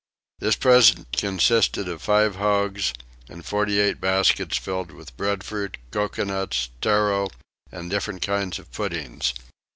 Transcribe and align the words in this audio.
This 0.39 0.55
present 0.55 1.11
consisted 1.15 1.87
of 1.87 2.01
five 2.01 2.37
hogs, 2.37 2.91
and 3.29 3.45
forty 3.45 3.79
eight 3.79 4.01
baskets 4.01 4.57
filled 4.57 4.89
with 4.89 5.15
breadfruit, 5.15 5.77
coconuts, 5.91 6.69
tarro, 6.81 7.27
and 7.71 7.87
different 7.91 8.23
kinds 8.23 8.57
of 8.57 8.71
puddings. 8.71 9.35